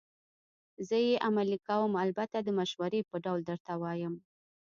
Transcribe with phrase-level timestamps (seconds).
[0.87, 4.13] زه یې عملي کوم، البته د مشورې په ډول درته وایم.